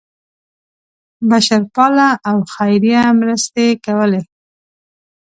بشرپاله 1.29 2.07
او 2.29 2.37
خیریه 2.53 3.03
مرستې 3.19 3.65
کولې. 3.85 4.21